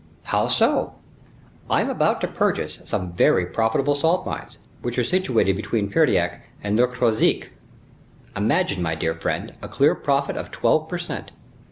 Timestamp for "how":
0.23-0.47